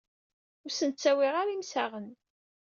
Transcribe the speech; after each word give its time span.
Ur 0.63 0.71
sen-d-ttawiɣ 0.73 1.33
ara 1.41 1.51
imsaɣen. 1.55 2.07